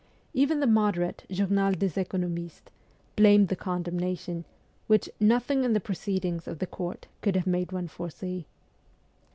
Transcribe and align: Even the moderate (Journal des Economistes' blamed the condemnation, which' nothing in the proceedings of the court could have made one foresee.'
Even 0.33 0.59
the 0.61 0.65
moderate 0.65 1.25
(Journal 1.29 1.73
des 1.73 1.91
Economistes' 1.91 2.71
blamed 3.15 3.49
the 3.49 3.55
condemnation, 3.55 4.45
which' 4.87 5.07
nothing 5.19 5.63
in 5.63 5.73
the 5.73 5.79
proceedings 5.79 6.47
of 6.47 6.57
the 6.57 6.65
court 6.65 7.05
could 7.21 7.35
have 7.35 7.45
made 7.45 7.71
one 7.71 7.87
foresee.' 7.87 8.47